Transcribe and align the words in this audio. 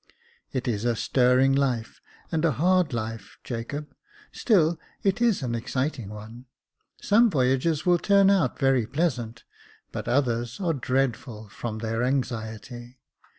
"It 0.51 0.67
is 0.67 0.83
a 0.83 0.95
stirring 0.95 1.53
life, 1.53 2.01
and 2.31 2.43
a 2.43 2.53
hard 2.53 2.91
life, 2.91 3.37
Jacob, 3.43 3.93
still 4.31 4.79
it 5.03 5.21
is 5.21 5.43
an 5.43 5.53
exciting 5.53 6.09
one. 6.09 6.45
Some 6.99 7.29
voyages 7.29 7.85
will 7.85 7.99
turn 7.99 8.31
out 8.31 8.57
very 8.57 8.87
pleasant, 8.87 9.43
but 9.91 10.07
others 10.07 10.59
are 10.59 10.73
dreadful, 10.73 11.49
from 11.49 11.77
their 11.77 12.01
anxiety. 12.03 12.97